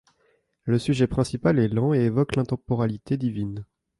[0.63, 3.65] Le sujet principal est lent et évoque l'intemporalité divine.